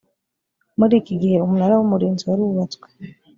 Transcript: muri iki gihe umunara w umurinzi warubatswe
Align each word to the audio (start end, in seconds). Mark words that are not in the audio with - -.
muri 0.79 0.93
iki 1.01 1.13
gihe 1.21 1.35
umunara 1.39 1.73
w 1.75 1.81
umurinzi 1.85 2.23
warubatswe 2.29 2.87